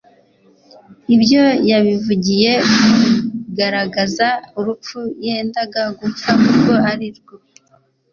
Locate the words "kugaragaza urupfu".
2.63-4.99